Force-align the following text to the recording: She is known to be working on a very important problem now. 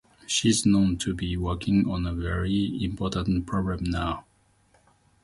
She 0.25 0.49
is 0.49 0.65
known 0.65 0.97
to 0.97 1.13
be 1.13 1.37
working 1.37 1.87
on 1.87 2.07
a 2.07 2.13
very 2.15 2.83
important 2.83 3.45
problem 3.45 3.83
now. 3.83 4.25